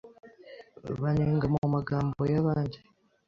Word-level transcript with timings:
banenga 1.01 1.45
mu 1.53 1.61
magambo 1.75 2.21
yabandi 2.33 2.79